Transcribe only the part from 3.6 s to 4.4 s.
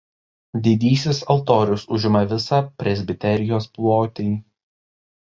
plotį.